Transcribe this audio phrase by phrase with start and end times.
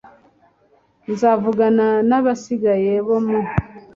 [1.11, 3.39] nzavugana n abasigaye bo mu